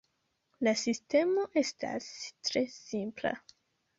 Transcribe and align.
La 0.67 0.71
sistemo 0.83 1.43
estas 1.61 2.09
tre 2.49 2.63
simpla. 2.79 3.35